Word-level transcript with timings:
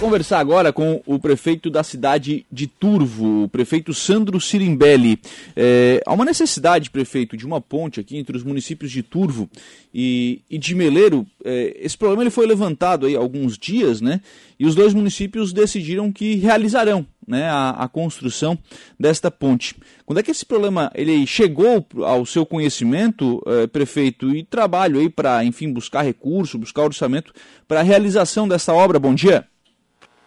conversar 0.00 0.38
agora 0.38 0.72
com 0.72 1.02
o 1.04 1.18
prefeito 1.18 1.68
da 1.68 1.84
cidade 1.84 2.46
de 2.50 2.66
Turvo, 2.66 3.44
o 3.44 3.48
prefeito 3.48 3.92
Sandro 3.92 4.40
Sirimbelli. 4.40 5.20
É, 5.54 6.00
há 6.06 6.14
uma 6.14 6.24
necessidade, 6.24 6.88
prefeito, 6.88 7.36
de 7.36 7.44
uma 7.44 7.60
ponte 7.60 8.00
aqui 8.00 8.16
entre 8.16 8.34
os 8.34 8.42
municípios 8.42 8.90
de 8.90 9.02
Turvo 9.02 9.50
e, 9.92 10.40
e 10.48 10.56
de 10.56 10.74
Meleiro. 10.74 11.26
É, 11.44 11.76
esse 11.78 11.98
problema 11.98 12.22
ele 12.22 12.30
foi 12.30 12.46
levantado 12.46 13.04
aí 13.04 13.14
há 13.14 13.18
alguns 13.18 13.58
dias, 13.58 14.00
né? 14.00 14.22
E 14.58 14.64
os 14.64 14.74
dois 14.74 14.94
municípios 14.94 15.52
decidiram 15.52 16.10
que 16.10 16.36
realizarão 16.36 17.06
né, 17.28 17.44
a, 17.50 17.70
a, 17.70 17.86
construção 17.86 18.58
desta 18.98 19.30
ponte. 19.30 19.76
Quando 20.06 20.18
é 20.18 20.22
que 20.22 20.30
esse 20.30 20.46
problema 20.46 20.90
ele 20.94 21.26
chegou 21.26 21.86
ao 22.04 22.24
seu 22.24 22.46
conhecimento, 22.46 23.42
eh, 23.46 23.66
prefeito, 23.66 24.34
e 24.34 24.42
trabalho 24.42 24.98
aí 24.98 25.08
para, 25.08 25.44
enfim, 25.44 25.72
buscar 25.72 26.02
recurso, 26.02 26.58
buscar 26.58 26.82
orçamento 26.82 27.32
para 27.68 27.80
a 27.80 27.84
realização 27.84 28.48
dessa 28.48 28.72
obra? 28.74 28.98
Bom 28.98 29.14
dia. 29.14 29.46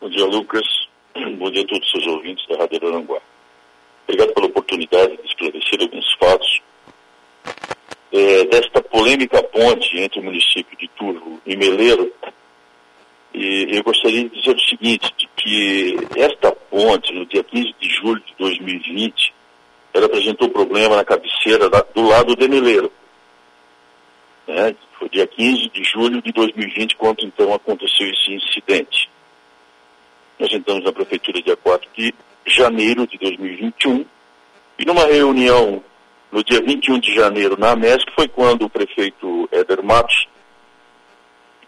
Bom 0.04 0.09
dia, 0.09 0.25
Lucas. 0.25 0.67
Bom 1.38 1.49
dia 1.49 1.61
a 1.61 1.66
todos 1.66 1.85
os 1.85 1.91
seus 1.91 2.07
ouvintes 2.07 2.45
da 2.49 2.57
Rádio 2.57 2.85
Aranguá. 2.85 3.21
Obrigado 4.05 4.34
pela 4.34 4.48
oportunidade 4.48 5.16
de 5.16 5.27
esclarecer 5.30 5.80
alguns 5.80 6.13
fatos 6.16 6.61
é, 8.11 8.44
desta 8.44 8.84
polêmica 8.84 9.41
ponte 9.44 9.97
entre 9.97 10.20
o 10.20 10.23
município 10.23 10.77
de 10.77 10.89
Turvo 10.89 11.39
e 11.45 11.55
Meleiro 11.55 12.11
e 13.34 13.77
eu 13.77 13.81
gostaria 13.81 14.27
de 14.27 14.41
dizer 14.41 14.53
o 14.53 14.59
seguinte, 14.59 15.30
que 15.38 15.95
esta 16.17 16.52
ponte, 16.52 17.13
no 17.13 17.25
dia 17.25 17.41
15 17.41 17.73
de 17.80 17.88
julho 17.88 18.22
de 18.25 18.35
2020, 18.38 19.33
ela 19.94 20.08
apresentou 20.08 20.49
problema 20.49 20.97
na 20.97 21.05
cabeceira 21.05 21.70
da, 21.70 21.80
do 21.80 22.02
lado 22.02 22.35
de 22.35 22.49
Meleiro. 22.49 22.91
Né? 24.49 24.75
Foi 24.99 25.08
dia 25.08 25.25
15 25.25 25.70
de 25.70 25.83
julho 25.85 26.22
de 26.22 26.33
2020 26.33 26.97
quando 26.97 27.23
então 27.23 27.53
aconteceu 27.53 28.09
esse 28.09 28.33
incidente. 28.33 29.12
Nós 30.40 30.52
entramos 30.52 30.84
na 30.84 30.92
prefeitura 30.92 31.42
dia 31.42 31.55
4 31.55 31.90
de 31.96 32.14
janeiro 32.46 33.08
de 33.08 33.18
2021 33.18 34.06
e 34.80 34.86
numa 34.86 35.06
reunião 35.06 35.84
no 36.31 36.44
dia 36.44 36.62
21 36.62 37.00
de 37.00 37.14
janeiro 37.14 37.58
na 37.58 37.75
MESC 37.75 38.09
foi 38.16 38.28
quando 38.28 38.66
o 38.66 38.70
prefeito 38.70 39.48
Éder 39.52 39.84
Matos 39.84 40.28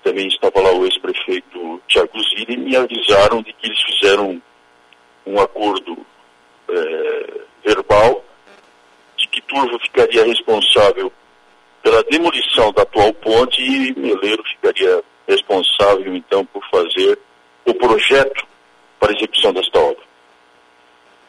também 0.03 0.27
estava 0.27 0.61
lá 0.61 0.71
o 0.71 0.85
ex-prefeito 0.85 1.81
Tiago 1.87 2.11
Zilli, 2.23 2.53
e 2.53 2.57
me 2.57 2.75
avisaram 2.75 3.41
de 3.41 3.51
que 3.53 3.67
eles 3.67 3.81
fizeram 3.81 4.41
um 5.25 5.39
acordo 5.39 5.97
é, 6.69 7.41
verbal 7.65 8.23
de 9.17 9.27
que 9.27 9.41
Turvo 9.41 9.79
ficaria 9.79 10.23
responsável 10.25 11.11
pela 11.81 12.03
demolição 12.03 12.71
da 12.73 12.83
atual 12.83 13.11
ponte 13.13 13.61
e 13.61 13.97
Meleiro 13.99 14.43
ficaria 14.43 15.03
responsável, 15.27 16.15
então, 16.15 16.45
por 16.45 16.63
fazer 16.69 17.17
o 17.65 17.73
projeto 17.73 18.45
para 18.99 19.11
a 19.11 19.15
execução 19.15 19.53
desta 19.53 19.79
obra. 19.79 20.03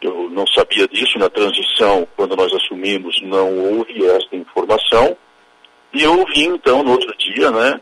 Eu 0.00 0.30
não 0.30 0.46
sabia 0.46 0.86
disso 0.88 1.18
na 1.18 1.28
transição, 1.28 2.06
quando 2.16 2.36
nós 2.36 2.52
assumimos, 2.52 3.20
não 3.22 3.58
houve 3.58 4.04
esta 4.06 4.36
informação. 4.36 5.16
E 5.92 6.02
eu 6.02 6.18
ouvi, 6.18 6.44
então, 6.44 6.82
no 6.82 6.92
outro 6.92 7.16
dia, 7.16 7.50
né, 7.50 7.80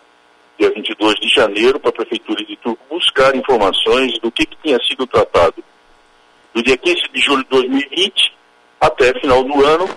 dia 0.58 0.70
22 0.70 1.14
de 1.16 1.28
janeiro, 1.28 1.80
para 1.80 1.90
a 1.90 1.94
Prefeitura 1.94 2.44
de 2.44 2.56
Turco 2.56 2.84
buscar 2.88 3.34
informações 3.34 4.18
do 4.20 4.30
que, 4.30 4.46
que 4.46 4.56
tinha 4.62 4.78
sido 4.84 5.06
tratado 5.06 5.62
do 6.54 6.62
dia 6.62 6.76
15 6.76 7.02
de 7.12 7.20
julho 7.20 7.42
de 7.42 7.50
2020 7.50 8.32
até 8.80 9.18
final 9.18 9.42
do 9.42 9.64
ano, 9.64 9.88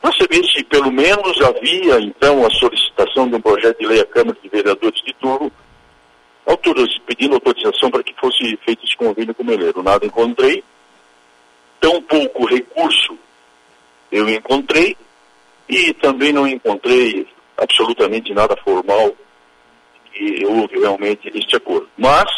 para 0.00 0.12
saber 0.14 0.44
se 0.46 0.64
pelo 0.64 0.90
menos 0.90 1.40
havia 1.42 2.00
então 2.00 2.44
a 2.44 2.50
solicitação 2.50 3.28
de 3.28 3.36
um 3.36 3.40
projeto 3.40 3.78
de 3.78 3.86
lei 3.86 4.00
à 4.00 4.06
Câmara 4.06 4.36
de 4.42 4.48
Vereadores 4.48 5.00
de 5.04 5.14
Turvo, 6.62 6.86
pedindo 7.06 7.34
autorização 7.34 7.90
para 7.90 8.02
que 8.02 8.14
fosse 8.14 8.56
feito 8.64 8.84
esse 8.84 8.96
convênio 8.96 9.34
com 9.34 9.42
o 9.42 9.46
Meleiro. 9.46 9.82
Nada 9.82 10.06
encontrei, 10.06 10.62
tão 11.80 12.00
pouco 12.02 12.46
recurso 12.46 13.18
eu 14.10 14.28
encontrei 14.28 14.96
e 15.68 15.92
também 15.94 16.32
não 16.32 16.46
encontrei 16.46 17.26
absolutamente 17.56 18.32
nada 18.34 18.56
formal 18.56 19.14
que 20.12 20.44
houve 20.44 20.78
realmente 20.78 21.30
este 21.34 21.56
acordo. 21.56 21.88
Mas, 21.96 22.30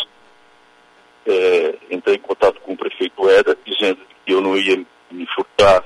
é, 1.27 1.75
entrei 1.91 2.17
em 2.17 2.21
contato 2.21 2.61
com 2.61 2.73
o 2.73 2.77
prefeito 2.77 3.29
Eda, 3.29 3.57
dizendo 3.65 3.99
que 4.25 4.33
eu 4.33 4.41
não 4.41 4.57
ia 4.57 4.77
me 5.11 5.27
furtar 5.35 5.85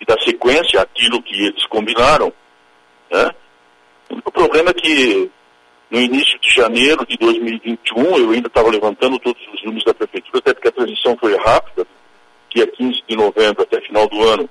e 0.00 0.04
dar 0.04 0.18
sequência 0.20 0.80
àquilo 0.80 1.22
que 1.22 1.34
eles 1.46 1.66
combinaram. 1.66 2.32
Né? 3.10 3.30
O 4.24 4.30
problema 4.30 4.70
é 4.70 4.74
que 4.74 5.30
no 5.90 6.00
início 6.00 6.38
de 6.38 6.50
janeiro 6.54 7.04
de 7.04 7.16
2021, 7.16 8.16
eu 8.16 8.30
ainda 8.30 8.46
estava 8.46 8.70
levantando 8.70 9.18
todos 9.18 9.42
os 9.52 9.62
números 9.64 9.84
da 9.84 9.92
prefeitura, 9.92 10.38
até 10.38 10.54
porque 10.54 10.68
a 10.68 10.72
transição 10.72 11.16
foi 11.18 11.36
rápida, 11.36 11.86
dia 12.54 12.66
15 12.66 13.02
de 13.08 13.16
novembro 13.16 13.62
até 13.62 13.80
final 13.80 14.08
do 14.08 14.22
ano, 14.22 14.48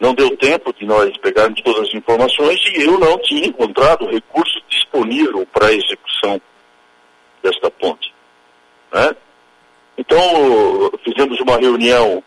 não 0.00 0.14
deu 0.14 0.36
tempo 0.36 0.72
de 0.74 0.84
nós 0.84 1.16
pegarmos 1.18 1.60
todas 1.62 1.88
as 1.88 1.94
informações 1.94 2.60
e 2.74 2.82
eu 2.82 2.98
não 2.98 3.18
tinha 3.18 3.46
encontrado 3.46 4.06
recurso 4.06 4.60
disponível 4.68 5.46
para 5.46 5.68
a 5.68 5.72
execução 5.72 6.40
desta 7.42 7.70
ponte. 7.70 8.12
Né? 8.92 9.16
Então, 9.96 10.20
fizemos 11.02 11.40
uma 11.40 11.56
reunião 11.56 12.22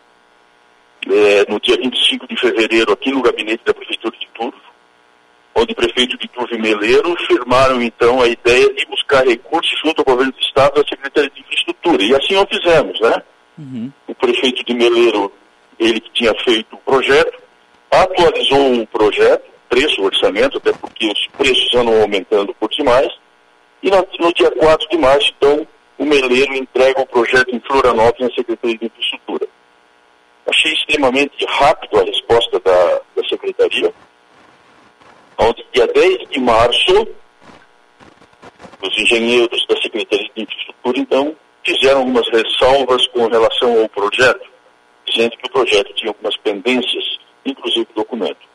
é, 1.08 1.50
no 1.50 1.60
dia 1.60 1.76
25 1.76 2.26
de 2.26 2.36
fevereiro 2.36 2.92
aqui 2.92 3.10
no 3.12 3.22
gabinete 3.22 3.64
da 3.64 3.72
Prefeitura 3.72 4.16
de 4.18 4.26
Turvo, 4.34 4.59
onde 5.60 5.72
o 5.72 5.76
prefeito 5.76 6.16
de 6.16 6.28
Turvo 6.28 6.54
e 6.54 6.58
Meleiro 6.58 7.14
firmaram 7.26 7.82
então 7.82 8.20
a 8.20 8.28
ideia 8.28 8.72
de 8.74 8.86
buscar 8.86 9.26
recursos 9.26 9.78
junto 9.84 10.00
ao 10.00 10.04
governo 10.04 10.32
do 10.32 10.40
Estado 10.40 10.78
e 10.78 10.80
à 10.80 10.88
Secretaria 10.88 11.30
de 11.30 11.40
Infraestrutura. 11.40 12.02
E 12.02 12.14
assim 12.14 12.36
o 12.36 12.46
fizemos, 12.46 13.00
né? 13.00 13.22
Uhum. 13.58 13.92
O 14.08 14.14
prefeito 14.14 14.64
de 14.64 14.74
Meleiro, 14.74 15.32
ele 15.78 16.00
que 16.00 16.10
tinha 16.12 16.34
feito 16.44 16.74
o 16.74 16.78
projeto, 16.78 17.38
atualizou 17.90 18.80
o 18.80 18.86
projeto, 18.86 19.44
preço, 19.68 20.02
orçamento, 20.02 20.58
até 20.58 20.72
porque 20.72 21.06
os 21.06 21.26
preços 21.38 21.74
andam 21.74 22.00
aumentando 22.00 22.54
por 22.54 22.70
demais, 22.70 23.10
e 23.82 23.90
no, 23.90 24.06
no 24.18 24.32
dia 24.34 24.50
4 24.50 24.88
de 24.88 24.98
março, 24.98 25.32
então, 25.36 25.66
o 25.98 26.04
Meleiro 26.04 26.54
entrega 26.54 27.00
o 27.00 27.06
projeto 27.06 27.54
em 27.54 27.60
Florianópolis 27.60 28.28
na 28.28 28.34
Secretaria 28.34 28.78
de 28.78 28.86
Infraestrutura. 28.86 29.46
Achei 30.48 30.72
extremamente 30.72 31.44
rápido 31.46 31.98
a 31.98 32.04
resposta 32.04 32.58
da, 32.60 33.00
da 33.16 33.28
Secretaria, 33.28 33.92
onde 35.40 35.66
dia 35.72 35.86
10 35.86 36.28
de 36.30 36.40
março, 36.40 37.08
os 38.82 38.98
engenheiros 38.98 39.66
da 39.66 39.76
Secretaria 39.80 40.30
de 40.34 40.42
Infraestrutura, 40.42 40.98
então, 40.98 41.36
fizeram 41.64 42.00
algumas 42.00 42.28
ressalvas 42.28 43.06
com 43.08 43.26
relação 43.26 43.82
ao 43.82 43.88
projeto, 43.88 44.48
dizendo 45.06 45.36
que 45.36 45.46
o 45.46 45.52
projeto 45.52 45.92
tinha 45.94 46.10
algumas 46.10 46.36
pendências 46.38 47.20
inclusive 47.44 47.86
documento. 47.94 48.48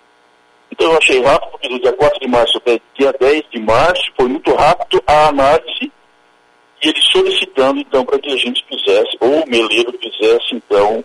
Então 0.72 0.92
eu 0.92 0.98
achei 0.98 1.22
rápido, 1.22 1.52
porque 1.52 1.70
do 1.70 1.80
dia 1.80 1.94
4 1.94 2.20
de 2.20 2.28
março 2.28 2.58
até 2.58 2.80
dia 2.98 3.14
10 3.14 3.44
de 3.52 3.60
março 3.60 4.04
foi 4.16 4.28
muito 4.28 4.54
rápido 4.54 5.02
a 5.08 5.28
análise 5.28 5.92
e 6.84 6.90
ele 6.90 7.02
solicitando 7.02 7.80
então 7.80 8.06
para 8.06 8.20
que 8.20 8.32
a 8.32 8.38
gente 8.38 8.64
fizesse, 8.66 9.18
ou 9.20 9.44
o 9.44 9.50
Meleiro 9.50 9.98
fizesse 9.98 10.56
então 10.56 11.04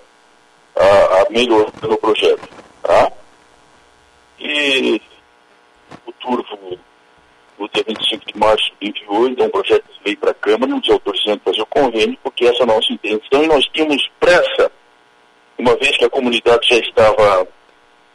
a, 0.75 1.23
a 1.23 1.31
melhoria 1.31 1.73
no 1.83 1.97
projeto. 1.99 2.49
Tá? 2.83 3.13
E 4.39 5.01
o 6.07 6.13
Turvo, 6.13 6.79
no 7.59 7.69
dia 7.69 7.85
25 7.87 8.33
de 8.33 8.39
março, 8.39 8.70
enviou 8.81 9.29
então 9.29 9.47
um 9.47 9.51
projeto 9.51 9.85
de 9.85 10.01
lei 10.05 10.17
para 10.17 10.31
a 10.31 10.35
Câmara, 10.35 10.73
nos 10.73 10.89
autorizando 10.89 11.41
fazer 11.45 11.63
o 11.63 11.67
convênio, 11.67 12.19
porque 12.23 12.47
essa 12.47 12.61
é 12.61 12.63
a 12.63 12.67
nossa 12.67 12.93
intenção, 12.93 13.45
e 13.45 13.47
nós 13.47 13.65
tínhamos 13.73 14.11
pressa, 14.19 14.73
uma 15.59 15.77
vez 15.77 15.97
que 15.97 16.05
a 16.05 16.11
comunidade 16.11 16.69
já 16.69 16.77
estava 16.77 17.47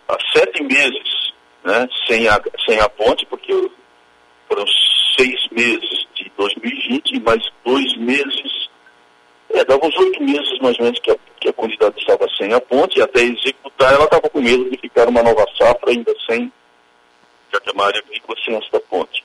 há 0.08 0.18
sete 0.34 0.64
meses 0.64 1.34
né, 1.64 1.88
sem, 2.08 2.28
a, 2.28 2.42
sem 2.66 2.80
a 2.80 2.88
ponte, 2.90 3.26
porque 3.26 3.54
foram 4.48 4.66
seis 5.18 5.48
meses 5.52 6.08
de 6.16 6.32
2020 6.38 7.12
e 7.12 7.20
mais 7.20 7.44
dois 7.64 7.98
meses, 7.98 8.70
é, 9.50 9.64
dava 9.66 9.86
uns 9.86 9.98
oito 9.98 10.24
meses 10.24 10.60
mais 10.60 10.78
ou 10.80 10.86
menos 10.86 11.00
que 11.00 11.12
a, 11.12 11.18
que 11.40 11.50
a 11.50 11.54
comunidade 11.54 12.00
estava 12.00 12.28
sem 12.38 12.54
a 12.54 12.62
ponte, 12.62 13.00
e 13.00 13.02
até 13.02 13.22
executar 13.22 13.94
ela 13.94 14.06
estava 14.06 14.30
com 14.30 14.42
medo 14.42 14.70
de 14.70 14.78
ficar 14.78 15.08
uma 15.08 15.24
nova 15.24 15.46
safra 15.58 15.92
ainda 15.92 16.14
sem, 16.30 16.52
já 17.52 17.60
que 17.60 17.70
é 17.70 17.74
uma 17.74 17.86
área 17.86 18.00
agrícola 18.00 18.38
sem 18.44 18.56
esta 18.56 18.80
ponte. 18.80 19.25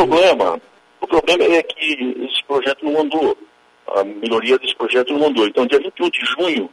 Problema, 0.00 0.58
o 0.98 1.06
problema 1.06 1.44
é 1.44 1.62
que 1.62 2.24
esse 2.24 2.42
projeto 2.44 2.82
não 2.86 3.02
andou, 3.02 3.36
a 3.86 4.02
melhoria 4.02 4.58
desse 4.58 4.74
projeto 4.74 5.12
não 5.12 5.26
andou. 5.26 5.46
Então, 5.46 5.66
dia 5.66 5.78
21 5.78 6.08
de 6.08 6.20
junho, 6.24 6.70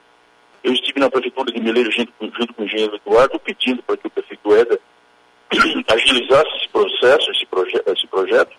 eu 0.64 0.72
estive 0.72 0.98
na 0.98 1.10
prefeitura 1.10 1.52
de 1.52 1.60
Meleiro 1.60 1.92
junto, 1.92 2.14
junto 2.22 2.54
com 2.54 2.62
o 2.62 2.66
engenheiro 2.66 2.96
Eduardo 2.96 3.38
pedindo 3.40 3.84
para 3.84 3.98
que 3.98 4.08
o 4.08 4.10
prefeito 4.10 4.56
Éder 4.56 4.80
agilizasse 5.90 6.56
esse 6.56 6.70
processo, 6.70 7.32
esse, 7.32 7.46
proje 7.48 7.74
esse 7.86 8.08
projeto, 8.08 8.56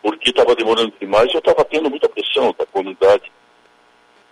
porque 0.00 0.30
estava 0.30 0.54
demorando 0.54 0.94
demais 1.00 1.34
eu 1.34 1.40
estava 1.40 1.64
tendo 1.64 1.90
muita 1.90 2.08
pressão 2.08 2.54
da 2.56 2.66
comunidade 2.66 3.32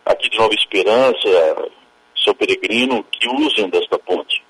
aqui 0.05 0.29
de 0.29 0.39
Nova 0.39 0.55
Esperança, 0.55 1.71
São 2.25 2.33
Peregrino, 2.37 3.03
que 3.11 3.29
usam 3.29 3.69
desta 3.69 3.99
ponte. 3.99 4.45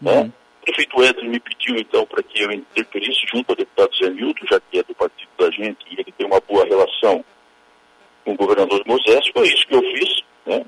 Né? 0.00 0.32
Prefeito 0.66 1.00
Edson 1.00 1.26
me 1.26 1.38
pediu, 1.38 1.76
então, 1.76 2.04
para 2.04 2.24
que 2.24 2.42
eu 2.42 2.50
interferisse 2.50 3.20
junto 3.32 3.50
ao 3.50 3.56
deputado 3.56 3.96
Zé 3.96 4.10
Milton, 4.10 4.46
já 4.50 4.60
que 4.60 4.80
é 4.80 4.82
do 4.82 4.96
partido 4.96 5.30
da 5.38 5.48
gente, 5.52 5.78
e 5.88 5.94
ele 5.94 6.12
tem 6.18 6.26
uma 6.26 6.40
boa 6.40 6.64
relação 6.64 7.24
com 8.24 8.32
o 8.32 8.36
governador 8.36 8.82
Moisés, 8.84 9.28
foi 9.32 9.46
isso 9.46 9.64
que 9.64 9.76
eu 9.76 9.80
fiz, 9.80 10.22
né? 10.44 10.64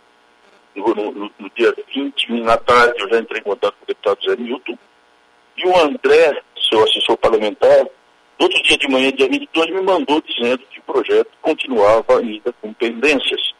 No, 0.76 0.94
no, 0.94 1.32
no, 1.36 1.50
dia 1.56 1.74
21, 1.92 2.44
na 2.44 2.56
tarde, 2.56 2.94
eu 3.00 3.08
já 3.08 3.18
entrei 3.18 3.40
em 3.40 3.42
contato 3.42 3.74
com 3.74 3.82
o 3.82 3.88
deputado 3.88 4.22
Zé 4.22 4.36
Milton, 4.36 4.78
e 5.56 5.66
o 5.66 5.76
André, 5.76 6.42
seu 6.70 6.84
assessor 6.84 7.16
parlamentar, 7.16 7.84
outro 8.38 8.62
dia 8.62 8.78
de 8.78 8.88
manhã, 8.88 9.10
dia 9.10 9.28
22, 9.28 9.70
me 9.70 9.82
mandou 9.82 10.22
dizendo 10.22 10.62
que 10.70 10.78
o 10.78 10.82
projeto 10.82 11.32
continuava 11.42 12.20
ainda 12.20 12.52
com 12.62 12.72
pendências. 12.72 13.52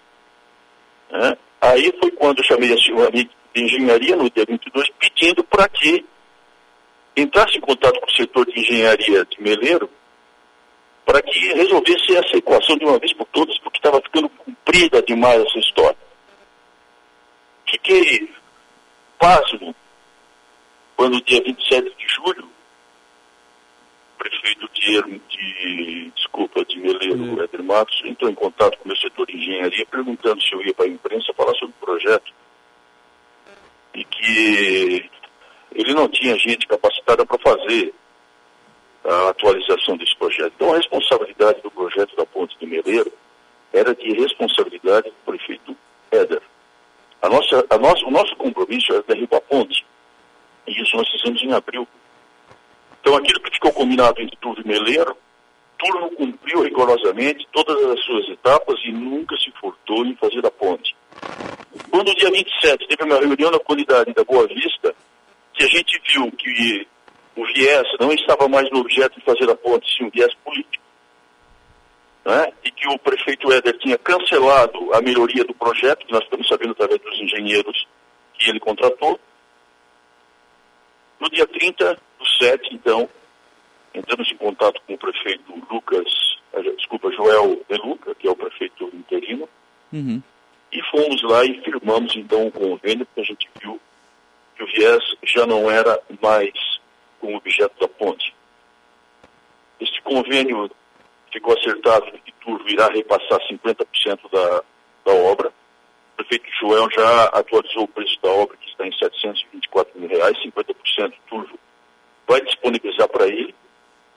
Né? 1.11 1.37
Aí 1.61 1.93
foi 2.01 2.13
quando 2.13 2.39
eu 2.39 2.45
chamei 2.45 2.73
a 2.73 2.79
senhora 2.79 3.11
de 3.11 3.29
engenharia, 3.57 4.15
no 4.15 4.31
dia 4.31 4.45
22, 4.49 4.89
pedindo 5.01 5.43
para 5.43 5.69
que 5.69 6.07
entrasse 7.21 7.59
em 7.59 7.61
contato 7.61 8.01
com 8.01 8.07
o 8.07 8.15
setor 8.15 8.47
de 8.47 8.61
engenharia 8.61 9.25
de 9.25 9.43
Meleiro 9.43 9.91
para 11.05 11.23
que 11.23 11.39
resolvesse 11.55 12.17
essa 12.17 12.37
equação 12.37 12.77
de 12.77 12.85
uma 12.85 12.99
vez 12.99 13.15
por 13.15 13.27
todas, 13.29 13.59
porque 13.61 13.79
estava 13.79 14.01
ficando 14.03 14.29
comprida 14.29 15.03
demais 15.03 15.43
essa 15.43 15.59
história. 15.59 15.97
Fiquei 17.67 18.31
pasmo 19.19 19.75
quando, 20.97 21.23
dia 21.23 21.43
27 21.43 21.97
de 21.97 22.09
julho, 22.09 22.45
o 22.45 24.19
prefeito 24.19 24.69
de, 24.75 25.21
de 25.29 26.13
desculpa, 26.15 26.65
de 26.65 26.79
Meleiro, 26.79 27.41
é. 27.41 27.45
Éder 27.45 27.63
Matos, 27.63 28.03
entrou 28.05 28.31
em 28.31 28.35
contato 28.35 28.77
com 28.79 28.85
o 28.85 28.89
meu 28.89 28.97
setor 28.97 29.27
de 29.27 29.37
engenharia, 29.37 29.87
perguntando 29.87 30.43
se 30.43 30.53
eu 30.53 30.61
ia 30.63 30.75
para 30.75 30.85
a 30.85 30.89
imprensa 30.89 31.33
falar 31.35 31.55
sobre 31.55 31.75
o 31.81 31.87
projeto. 31.87 32.33
E 33.95 34.05
que 34.05 35.11
ele 35.75 35.95
não 35.95 36.09
tinha 36.09 36.37
gente 36.39 36.67
capacitada 36.67 37.25
para 37.25 37.39
fazer 37.39 37.95
a 39.05 39.29
atualização 39.31 39.97
desse 39.97 40.17
projeto. 40.17 40.53
Então, 40.57 40.73
a 40.73 40.77
responsabilidade 40.77 41.61
do 41.63 41.71
projeto 41.71 42.15
da 42.17 42.27
Ponte 42.27 42.57
de 42.59 42.67
Meleiro 42.67 43.13
era 43.73 43.95
de 43.95 44.13
responsabilidade 44.13 45.09
do 45.09 45.17
prefeito 45.25 45.77
Éder. 46.11 46.43
A 47.21 47.29
nossa, 47.29 47.67
a 47.69 47.79
nossa, 47.79 48.05
o 48.07 48.11
nosso 48.11 48.37
compromisso 48.37 48.93
era 48.93 49.03
derrubar 49.03 49.39
a 49.39 49.41
ponte. 49.41 49.85
E 50.67 50.83
isso 50.83 50.97
nós 50.97 51.09
fizemos 51.11 51.43
em 51.43 51.53
abril. 51.53 51.87
Então, 53.01 53.17
aquilo 53.17 53.41
que 53.41 53.51
ficou 53.51 53.73
combinado 53.73 54.21
entre 54.21 54.37
Turvo 54.37 54.61
e 54.61 54.69
Meleiro, 54.69 55.17
Turvo 55.79 56.11
cumpriu 56.11 56.63
rigorosamente 56.63 57.47
todas 57.53 57.77
as 57.85 58.05
suas 58.05 58.29
etapas 58.29 58.79
e 58.85 58.93
nunca 58.93 59.37
se 59.37 59.51
furtou 59.61 60.05
em 60.05 60.15
fazer 60.17 60.45
a 60.45 60.51
ponte. 60.51 60.95
Quando, 61.91 62.09
no 62.09 62.15
dia 62.15 62.31
27, 62.31 62.87
teve 62.89 63.05
uma 63.05 63.19
reunião 63.19 63.51
na 63.51 63.59
comunidade 63.59 64.13
da 64.13 64.25
Boa 64.25 64.47
Vista, 64.47 64.95
que 65.59 65.65
a 65.65 65.69
gente 65.69 66.01
viu 66.07 66.31
que 66.31 66.87
o 67.35 67.45
viés 67.47 67.87
não 67.99 68.13
estava 68.13 68.49
mais 68.49 68.71
no 68.71 68.79
objeto 68.79 69.19
de 69.19 69.25
fazer 69.25 69.51
a 69.51 69.57
ponte, 69.57 69.93
sim 69.97 70.05
um 70.05 70.11
viés 70.11 70.33
político. 70.45 70.85
Né? 72.25 72.53
E 72.65 72.71
que 72.71 72.87
o 72.89 72.99
prefeito 72.99 73.53
Éder 73.53 73.77
tinha 73.79 73.99
cancelado 73.99 74.95
a 74.95 75.03
melhoria 75.03 75.45
do 75.45 75.55
projeto, 75.55 76.07
que 76.07 76.13
nós 76.13 76.23
estamos 76.23 76.47
sabendo 76.47 76.73
através 76.73 77.01
dos 77.01 77.21
engenheiros 77.21 77.89
que 78.35 78.49
ele 78.49 78.61
contratou. 78.61 79.19
No 81.19 81.29
dia 81.29 81.47
30 81.47 81.95
do 81.95 82.27
7, 82.39 82.73
então, 82.73 83.09
entramos 83.93 84.31
em 84.31 84.37
contato 84.37 84.81
com 84.87 84.95
o 84.95 84.99
prefeito 84.99 85.53
Lucas, 85.69 86.07
eh, 86.53 86.63
desculpa, 86.77 87.11
Joel 87.11 87.65
De 87.69 87.77
Luca, 87.79 88.15
que 88.15 88.29
é 88.29 88.31
o 88.31 88.37
prefeito 88.37 88.89
interino, 88.95 89.49
uhum. 89.93 90.23
e 90.71 90.83
fomos 90.83 91.21
lá 91.23 91.45
e 91.45 91.61
firmamos 91.63 92.15
então 92.15 92.47
o 92.47 92.53
convênio, 92.53 93.05
porque 93.07 93.21
a 93.23 93.25
gente 93.25 93.51
viu 93.61 93.81
que 94.59 94.63
o 94.63 94.67
viés 94.67 95.03
já 95.33 95.47
não 95.47 95.71
era 95.71 96.01
mais 96.23 96.53
o 97.21 97.35
objeto 97.35 97.79
da 97.81 97.89
ponte. 97.89 98.35
Este 99.81 100.01
convênio 100.03 100.71
ficou 101.33 101.57
acertado 101.57 102.11
que 102.25 102.33
Turvo 102.41 102.69
irá 102.69 102.89
repassar 102.89 103.39
50% 103.49 104.31
da, 104.33 104.63
da 105.05 105.13
obra. 105.13 105.49
O 105.49 106.17
prefeito 106.17 106.49
Joel 106.61 106.89
já 106.91 107.25
atualizou 107.27 107.85
o 107.85 107.89
preço 107.89 108.19
da 108.23 108.31
obra, 108.31 108.57
que 108.57 108.69
está 108.71 108.87
em 108.87 108.93
724 108.93 110.01
mil 110.01 110.09
reais, 110.09 110.37
50% 110.39 111.13
Turvo 111.29 111.59
vai 112.27 112.41
disponibilizar 112.43 113.09
para 113.09 113.27
ele. 113.27 113.55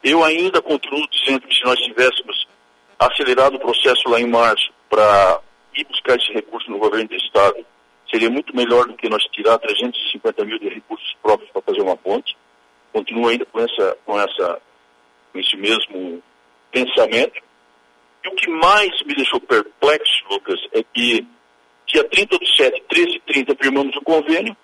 Eu 0.03 0.23
ainda 0.23 0.61
continuo 0.61 1.07
dizendo 1.09 1.47
que 1.47 1.55
se 1.55 1.63
nós 1.63 1.79
tivéssemos 1.79 2.47
acelerado 2.97 3.55
o 3.55 3.59
processo 3.59 4.09
lá 4.09 4.19
em 4.19 4.27
março 4.27 4.71
para 4.89 5.39
ir 5.75 5.85
buscar 5.85 6.17
esse 6.17 6.31
recurso 6.33 6.69
no 6.69 6.79
governo 6.79 7.07
do 7.07 7.15
Estado, 7.15 7.65
seria 8.11 8.29
muito 8.29 8.55
melhor 8.55 8.85
do 8.85 8.95
que 8.95 9.09
nós 9.09 9.23
tirar 9.31 9.57
350 9.57 10.45
mil 10.45 10.59
de 10.59 10.69
recursos 10.69 11.15
próprios 11.23 11.49
para 11.51 11.61
fazer 11.61 11.81
uma 11.81 11.95
ponte. 11.95 12.37
Continuo 12.93 13.29
ainda 13.29 13.45
com, 13.45 13.59
essa, 13.59 13.97
com, 14.05 14.19
essa, 14.19 14.61
com 15.31 15.39
esse 15.39 15.55
mesmo 15.55 16.21
pensamento. 16.71 17.41
E 18.23 18.27
o 18.27 18.35
que 18.35 18.49
mais 18.49 18.91
me 19.03 19.15
deixou 19.15 19.39
perplexo, 19.39 20.23
Lucas, 20.29 20.59
é 20.73 20.83
que 20.83 21.25
dia 21.87 22.03
30 22.03 22.37
do 22.37 22.45
7, 22.45 22.83
13 22.89 23.15
e 23.15 23.19
30, 23.21 23.55
firmamos 23.55 23.95
o 23.95 24.01
convênio, 24.01 24.55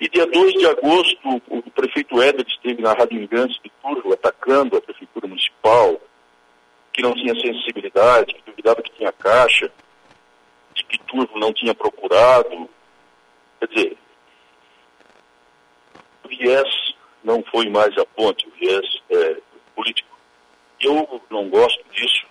e 0.00 0.08
dia 0.08 0.26
2 0.26 0.54
de 0.54 0.66
agosto, 0.66 1.42
o, 1.48 1.58
o 1.58 1.70
prefeito 1.70 2.22
Éder 2.22 2.46
esteve 2.48 2.80
na 2.80 2.94
Rádio 2.94 3.18
Imigrantes 3.18 3.60
de 3.62 3.70
Turvo 3.82 4.14
atacando 4.14 4.76
a 4.76 4.80
prefeitura 4.80 5.28
municipal, 5.28 6.00
que 6.90 7.02
não 7.02 7.12
tinha 7.12 7.34
sensibilidade, 7.34 8.34
que 8.34 8.42
duvidava 8.46 8.82
que 8.82 8.92
tinha 8.92 9.12
caixa, 9.12 9.70
Turvo 11.10 11.38
não 11.38 11.52
tinha 11.52 11.74
procurado. 11.74 12.70
Quer 13.58 13.68
dizer, 13.68 13.98
viés 16.28 16.94
não 17.22 17.42
foi 17.50 17.68
mais 17.68 17.96
a 17.98 18.06
ponte, 18.06 18.46
o 18.46 18.50
viés 18.52 18.86
é, 19.10 19.36
político. 19.74 20.08
Eu 20.80 21.20
não 21.30 21.48
gosto 21.48 21.84
disso. 21.90 22.26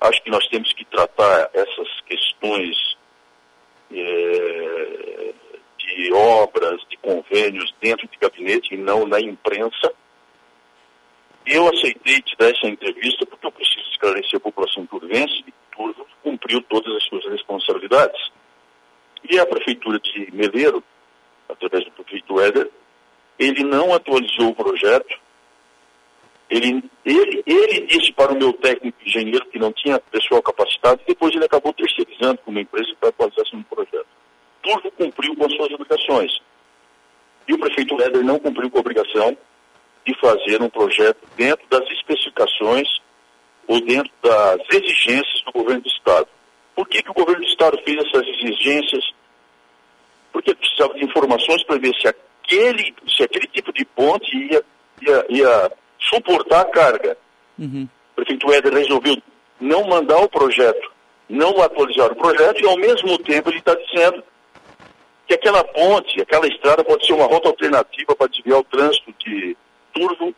Acho 0.00 0.20
que 0.22 0.30
nós 0.30 0.46
temos 0.48 0.72
que 0.72 0.84
tratar 0.86 1.50
essas 1.54 2.00
questões 2.06 2.96
é, 3.92 5.32
de 5.78 6.12
obras, 6.12 6.80
de 6.88 6.96
convênios 6.96 7.72
dentro 7.80 8.08
de 8.08 8.18
gabinete 8.18 8.74
e 8.74 8.78
não 8.78 9.06
na 9.06 9.20
imprensa. 9.20 9.92
Eu 11.46 11.68
aceitei 11.68 12.20
te 12.22 12.36
dar 12.36 12.50
essa 12.50 12.66
entrevista 12.66 13.26
porque 13.26 13.46
eu 13.46 13.52
preciso 13.52 13.90
esclarecer 13.90 14.36
a 14.36 14.40
população 14.40 14.86
turvense 14.86 15.44
Turvo 15.76 16.06
cumpriu 16.22 16.62
todas 16.62 16.94
as 16.96 17.04
suas 17.04 17.24
responsabilidades. 17.26 18.30
E 19.28 19.38
a 19.38 19.46
Prefeitura 19.46 19.98
de 19.98 20.30
Meleiro, 20.32 20.82
através 21.48 21.84
do 21.84 21.90
prefeito 21.92 22.40
Éder, 22.40 22.70
ele 23.38 23.64
não 23.64 23.94
atualizou 23.94 24.48
o 24.48 24.54
projeto. 24.54 25.20
Ele, 26.50 26.84
ele, 27.04 27.42
ele 27.46 27.86
disse 27.86 28.12
para 28.12 28.32
o 28.32 28.36
meu 28.36 28.52
técnico 28.52 28.98
engenheiro 29.04 29.46
que 29.46 29.58
não 29.58 29.72
tinha 29.72 29.98
pessoal 29.98 30.42
capacitado 30.42 31.00
e 31.02 31.08
depois 31.08 31.34
ele 31.34 31.44
acabou 31.44 31.72
terceirizando 31.72 32.38
com 32.38 32.50
uma 32.50 32.60
empresa 32.60 32.94
para 33.00 33.08
atualização 33.08 33.60
do 33.60 33.66
projeto. 33.66 34.06
Tudo 34.62 34.90
cumpriu 34.92 35.34
com 35.34 35.46
as 35.46 35.52
suas 35.54 35.72
obrigações. 35.72 36.38
E 37.48 37.54
o 37.54 37.58
prefeito 37.58 37.96
Leder 37.96 38.22
não 38.22 38.38
cumpriu 38.38 38.70
com 38.70 38.78
a 38.78 38.80
obrigação 38.80 39.36
de 40.04 40.14
fazer 40.20 40.60
um 40.60 40.68
projeto 40.68 41.18
dentro 41.36 41.66
das 41.68 41.88
especificações 41.90 43.01
ou 43.66 43.80
dentro 43.80 44.10
das 44.22 44.60
exigências 44.70 45.42
do 45.46 45.52
governo 45.52 45.82
do 45.82 45.88
Estado. 45.88 46.28
Por 46.74 46.88
que, 46.88 47.02
que 47.02 47.10
o 47.10 47.14
governo 47.14 47.42
do 47.42 47.48
Estado 47.48 47.78
fez 47.84 47.96
essas 48.06 48.26
exigências? 48.26 49.04
Porque 50.32 50.54
precisava 50.54 50.94
de 50.94 51.04
informações 51.04 51.62
para 51.64 51.78
ver 51.78 51.94
se 51.94 52.08
aquele, 52.08 52.94
se 53.16 53.22
aquele 53.22 53.46
tipo 53.46 53.72
de 53.72 53.84
ponte 53.84 54.36
ia, 54.36 54.62
ia, 55.02 55.26
ia 55.28 55.72
suportar 55.98 56.62
a 56.62 56.70
carga. 56.70 57.16
Uhum. 57.58 57.88
O 58.12 58.14
prefeito 58.16 58.52
Éder 58.52 58.72
resolveu 58.72 59.16
não 59.60 59.84
mandar 59.84 60.18
o 60.18 60.28
projeto, 60.28 60.90
não 61.28 61.60
atualizar 61.62 62.10
o 62.10 62.16
projeto 62.16 62.60
e 62.60 62.66
ao 62.66 62.76
mesmo 62.76 63.16
tempo 63.18 63.50
ele 63.50 63.58
está 63.58 63.74
dizendo 63.74 64.24
que 65.26 65.34
aquela 65.34 65.62
ponte, 65.64 66.20
aquela 66.20 66.46
estrada 66.46 66.82
pode 66.82 67.06
ser 67.06 67.12
uma 67.12 67.26
rota 67.26 67.48
alternativa 67.48 68.14
para 68.16 68.26
desviar 68.26 68.58
o 68.58 68.64
trânsito 68.64 69.14
de 69.24 69.56
Turvo 69.94 70.34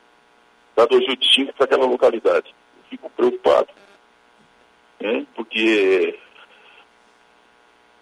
da 0.76 0.85
285 0.85 1.52
para 1.54 1.64
aquela 1.64 1.87
localidade. 1.87 2.54
Fico 2.91 3.11
preocupado, 3.11 3.69
né? 5.00 5.26
porque 5.35 6.19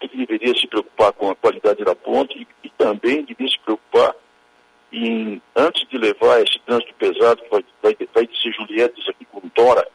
ele 0.01 0.25
deveria 0.25 0.53
se 0.55 0.67
preocupar 0.67 1.13
com 1.13 1.29
a 1.29 1.35
qualidade 1.35 1.83
da 1.83 1.95
ponte 1.95 2.37
e, 2.37 2.47
e 2.67 2.69
também 2.71 3.23
deveria 3.23 3.51
se 3.51 3.59
preocupar 3.59 4.15
em, 4.91 5.41
antes 5.55 5.87
de 5.89 5.97
levar 5.97 6.41
esse 6.41 6.59
trânsito 6.59 6.93
pesado 6.95 7.41
que 7.41 7.49
vai, 7.49 7.65
vai, 7.81 7.97
vai 8.13 8.27
de 8.27 8.41
ser 8.41 8.51
Julietes 8.53 9.09
aqui 9.09 9.25
com 9.25 9.49
Tora, 9.49 9.87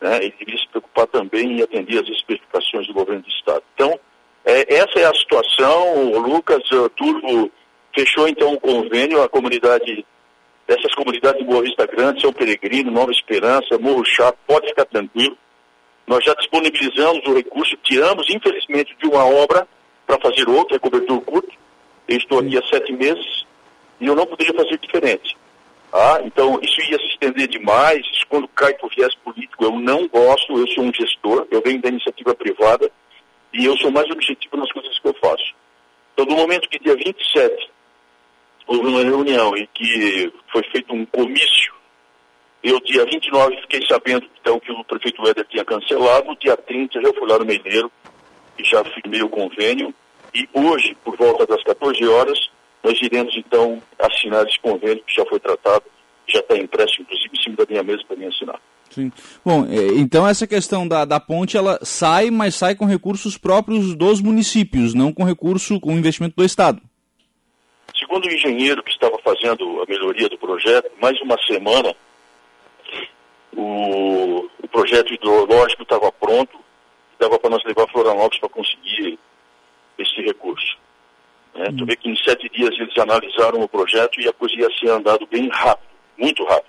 né, 0.00 0.16
ele 0.16 0.34
deveria 0.38 0.58
se 0.58 0.68
preocupar 0.68 1.06
também 1.06 1.58
em 1.58 1.62
atender 1.62 2.02
as 2.02 2.08
especificações 2.08 2.86
do 2.86 2.92
governo 2.92 3.22
do 3.22 3.28
Estado. 3.28 3.62
Então, 3.74 3.98
é, 4.44 4.74
essa 4.74 4.98
é 4.98 5.04
a 5.04 5.14
situação. 5.14 6.12
O 6.12 6.18
Lucas 6.18 6.68
o 6.72 6.88
Turbo 6.90 7.50
fechou 7.94 8.26
então 8.28 8.54
o 8.54 8.60
convênio, 8.60 9.22
a 9.22 9.28
comunidade, 9.28 10.04
essas 10.72 10.94
comunidades 10.94 11.40
de 11.40 11.46
Boa 11.46 11.62
Vista 11.62 11.86
Grande, 11.86 12.20
São 12.20 12.32
Peregrino, 12.32 12.90
Nova 12.90 13.10
Esperança, 13.10 13.78
Morro 13.78 14.04
Chato, 14.04 14.38
pode 14.46 14.68
ficar 14.68 14.84
tranquilo 14.86 15.36
nós 16.06 16.24
já 16.24 16.34
disponibilizamos 16.34 17.24
o 17.26 17.34
recurso, 17.34 17.76
tiramos, 17.82 18.28
infelizmente, 18.28 18.94
de 19.00 19.06
uma 19.06 19.24
obra 19.24 19.66
para 20.06 20.20
fazer 20.20 20.48
outra, 20.48 20.76
é 20.76 20.78
cobertura 20.78 21.20
curto. 21.20 21.52
Eu 22.08 22.16
estou 22.16 22.40
aqui 22.40 22.58
há 22.58 22.62
sete 22.68 22.92
meses 22.92 23.46
e 24.00 24.06
eu 24.06 24.14
não 24.14 24.26
poderia 24.26 24.52
fazer 24.52 24.78
diferente. 24.78 25.36
Ah, 25.92 26.20
então, 26.24 26.58
isso 26.62 26.80
ia 26.82 26.98
se 26.98 27.06
estender 27.06 27.48
demais, 27.48 28.00
isso 28.12 28.26
quando 28.28 28.48
cai 28.48 28.74
por 28.74 28.90
viés 28.94 29.14
político, 29.16 29.64
eu 29.64 29.72
não 29.78 30.08
gosto, 30.08 30.58
eu 30.58 30.66
sou 30.68 30.84
um 30.84 30.92
gestor, 30.92 31.46
eu 31.50 31.62
venho 31.62 31.80
da 31.80 31.88
iniciativa 31.88 32.34
privada 32.34 32.90
e 33.52 33.64
eu 33.64 33.76
sou 33.76 33.90
mais 33.90 34.10
objetivo 34.10 34.56
nas 34.56 34.72
coisas 34.72 34.98
que 34.98 35.06
eu 35.06 35.14
faço. 35.14 35.54
Então, 36.12 36.26
no 36.26 36.36
momento 36.36 36.68
que 36.68 36.78
dia 36.78 36.96
27 36.96 37.71
houve 38.66 38.86
uma 38.86 39.02
reunião 39.02 39.56
em 39.56 39.68
que 39.74 40.32
foi 40.50 40.62
feito 40.70 40.94
um 40.94 41.04
comício, 41.06 41.72
eu 42.62 42.80
dia 42.80 43.04
29 43.04 43.60
fiquei 43.62 43.84
sabendo 43.86 44.26
então, 44.40 44.60
que 44.60 44.70
o 44.70 44.84
prefeito 44.84 45.26
Éder 45.26 45.46
tinha 45.48 45.64
cancelado, 45.64 46.36
dia 46.40 46.56
30 46.56 47.00
já 47.00 47.12
fui 47.12 47.28
lá 47.28 47.38
no 47.38 47.44
Meireiro 47.44 47.90
e 48.58 48.64
já 48.64 48.84
firmei 48.84 49.22
o 49.22 49.28
convênio, 49.28 49.92
e 50.34 50.48
hoje, 50.52 50.96
por 51.04 51.16
volta 51.16 51.46
das 51.46 51.62
14 51.64 52.06
horas, 52.06 52.38
nós 52.82 52.98
iremos 53.02 53.36
então 53.36 53.82
assinar 53.98 54.46
esse 54.46 54.58
convênio 54.60 55.02
que 55.04 55.14
já 55.14 55.24
foi 55.26 55.40
tratado, 55.40 55.84
já 56.26 56.40
está 56.40 56.56
impresso 56.56 57.02
inclusive 57.02 57.30
em 57.32 57.42
cima 57.42 57.56
da 57.56 57.66
minha 57.68 57.82
mesa 57.82 58.02
para 58.06 58.16
mim 58.16 58.26
assinar. 58.26 58.60
Sim. 58.90 59.10
Bom, 59.44 59.66
é, 59.66 59.98
então 59.98 60.28
essa 60.28 60.46
questão 60.46 60.86
da, 60.86 61.04
da 61.04 61.18
ponte, 61.18 61.56
ela 61.56 61.78
sai, 61.82 62.30
mas 62.30 62.54
sai 62.54 62.74
com 62.74 62.84
recursos 62.84 63.38
próprios 63.38 63.94
dos 63.94 64.20
municípios, 64.20 64.94
não 64.94 65.12
com 65.12 65.24
recurso, 65.24 65.80
com 65.80 65.92
investimento 65.92 66.36
do 66.36 66.44
Estado. 66.44 66.80
Segundo 68.12 68.28
o 68.28 68.34
engenheiro 68.34 68.82
que 68.82 68.90
estava 68.90 69.18
fazendo 69.20 69.80
a 69.80 69.86
melhoria 69.86 70.28
do 70.28 70.36
projeto, 70.36 70.90
mais 71.00 71.18
uma 71.22 71.34
semana, 71.46 71.96
o, 73.56 74.50
o 74.62 74.68
projeto 74.70 75.14
hidrológico 75.14 75.82
estava 75.82 76.12
pronto, 76.12 76.58
dava 77.18 77.38
para 77.38 77.48
nós 77.48 77.64
levar 77.64 77.88
Florianópolis 77.90 78.38
para 78.38 78.50
conseguir 78.50 79.18
esse 79.98 80.20
recurso. 80.20 80.76
Né? 81.54 81.68
Tu 81.78 81.86
vê 81.86 81.96
que 81.96 82.10
em 82.10 82.16
sete 82.16 82.50
dias 82.50 82.78
eles 82.78 82.98
analisaram 82.98 83.62
o 83.62 83.68
projeto 83.68 84.20
e 84.20 84.28
a 84.28 84.32
coisa 84.34 84.56
ia 84.56 84.68
ser 84.78 84.90
andado 84.90 85.26
bem 85.26 85.48
rápido, 85.48 85.88
muito 86.18 86.44
rápido. 86.44 86.68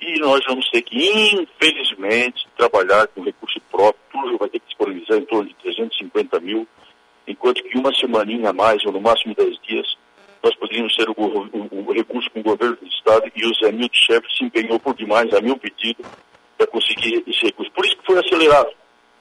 E 0.00 0.18
nós 0.18 0.40
vamos 0.48 0.66
ter 0.70 0.80
que, 0.80 0.96
infelizmente, 0.96 2.48
trabalhar 2.56 3.06
com 3.08 3.20
recurso 3.20 3.60
próprio. 3.70 4.00
Tudo 4.10 4.38
vai 4.38 4.48
ter 4.48 4.60
que 4.60 4.66
disponibilizar 4.68 5.18
em 5.18 5.26
torno 5.26 5.46
de 5.46 5.54
350 5.56 6.40
mil, 6.40 6.66
enquanto 7.28 7.62
que 7.62 7.76
uma 7.76 7.94
semaninha 7.94 8.48
a 8.48 8.52
mais, 8.54 8.82
ou 8.86 8.92
no 8.92 9.00
máximo 9.02 9.34
10 9.34 9.60
dias, 9.60 9.93
nós 10.44 10.54
poderíamos 10.56 10.94
ter 10.94 11.08
o, 11.08 11.14
o, 11.16 11.88
o 11.88 11.92
recurso 11.92 12.30
com 12.30 12.40
o 12.40 12.42
governo 12.42 12.76
do 12.76 12.86
Estado 12.86 13.32
e 13.34 13.46
o 13.46 13.54
Zé 13.54 13.72
Milton 13.72 13.96
Chefe 13.96 14.26
se 14.36 14.44
empenhou 14.44 14.78
por 14.78 14.94
demais, 14.94 15.32
a 15.32 15.40
meu 15.40 15.56
pedido, 15.56 16.04
para 16.58 16.66
conseguir 16.66 17.24
esse 17.26 17.46
recurso. 17.46 17.72
Por 17.72 17.86
isso 17.86 17.96
que 17.96 18.06
foi 18.06 18.18
acelerado. 18.18 18.70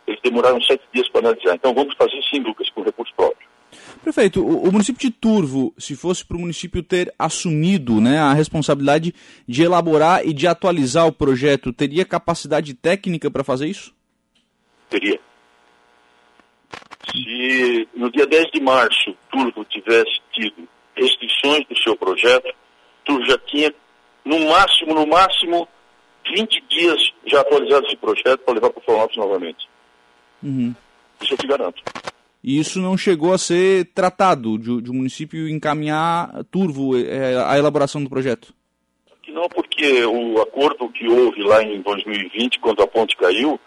Eles 0.06 0.20
demoraram 0.22 0.62
sete 0.62 0.84
dias 0.94 1.08
para 1.10 1.22
analisar. 1.30 1.56
Então 1.56 1.74
vamos 1.74 1.96
fazer 1.96 2.22
sim, 2.30 2.40
Lucas, 2.42 2.70
com 2.72 2.84
recurso 2.84 3.14
próprio. 3.16 3.48
Prefeito, 4.04 4.46
o, 4.46 4.68
o 4.68 4.72
município 4.72 5.00
de 5.00 5.12
Turvo, 5.12 5.74
se 5.78 5.96
fosse 5.96 6.26
para 6.26 6.36
o 6.36 6.42
município 6.42 6.84
ter 6.84 7.14
assumido 7.18 8.02
né, 8.02 8.20
a 8.20 8.34
responsabilidade 8.34 9.16
de 9.48 9.64
elaborar 9.64 10.28
e 10.28 10.34
de 10.34 10.46
atualizar 10.46 11.08
o 11.08 11.14
projeto, 11.14 11.72
teria 11.72 12.04
capacidade 12.04 12.74
técnica 12.74 13.32
para 13.32 13.46
fazer 13.46 13.68
isso? 13.68 13.96
Teria. 14.90 15.18
Se 17.10 17.88
no 17.96 18.12
dia 18.12 18.28
10 18.28 18.52
de 18.54 18.62
março 18.62 19.16
Turvo 19.32 19.64
tivesse 19.66 20.20
tido 20.34 20.68
restrições 20.96 21.66
do 21.68 21.78
seu 21.78 21.96
projeto, 21.96 22.54
Turvo 23.06 23.26
já 23.26 23.38
tinha, 23.40 23.74
no 24.24 24.40
máximo, 24.50 24.94
no 24.94 25.06
máximo, 25.06 25.68
20 26.36 26.64
dias 26.70 27.14
já 27.26 27.42
atualizado 27.42 27.86
esse 27.86 27.98
projeto 27.98 28.40
para 28.40 28.54
levar 28.54 28.70
para 28.70 28.80
o 28.80 28.84
Florianópolis 28.84 29.18
novamente. 29.18 29.70
Uhum. 30.42 30.74
Isso 31.22 31.34
eu 31.34 31.38
te 31.38 31.48
garanto. 31.48 31.82
E 32.44 32.60
isso 32.60 32.80
não 32.80 32.98
chegou 32.98 33.34
a 33.34 33.38
ser 33.38 33.86
tratado 33.94 34.58
de, 34.58 34.82
de 34.82 34.90
o 34.92 34.94
município 34.94 35.48
encaminhar 35.48 36.44
turvo 36.52 36.98
é, 36.98 37.38
a 37.46 37.58
elaboração 37.58 38.04
do 38.04 38.10
projeto? 38.10 38.54
Que 39.22 39.32
não, 39.32 39.48
porque 39.48 40.04
o 40.04 40.42
acordo 40.42 40.90
que 40.90 41.08
houve 41.08 41.42
lá 41.44 41.64
em 41.64 41.82
2020, 41.82 42.60
quando 42.60 42.84
a 42.84 42.88
ponte 42.88 43.16
caiu, 43.16 43.58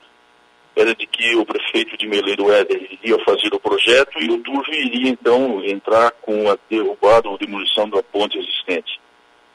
era 0.76 0.94
de 0.94 1.06
que 1.06 1.34
o 1.34 1.46
prefeito 1.46 1.96
de 1.96 2.06
Meleiro 2.06 2.52
Éder 2.52 2.86
iria 2.92 3.18
fazer 3.24 3.48
o 3.54 3.58
projeto 3.58 4.20
e 4.20 4.30
o 4.30 4.38
Turvo 4.42 4.70
iria 4.74 5.10
então 5.10 5.64
entrar 5.64 6.10
com 6.20 6.50
a 6.50 6.58
derrubada 6.68 7.30
ou 7.30 7.38
demolição 7.38 7.88
da 7.88 8.02
ponte 8.02 8.38
existente. 8.38 9.00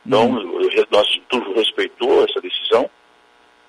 Então, 0.03 0.31
uhum. 0.31 0.67
nós, 0.89 1.15
o 1.15 1.21
Turvo 1.29 1.53
respeitou 1.53 2.23
essa 2.23 2.41
decisão 2.41 2.89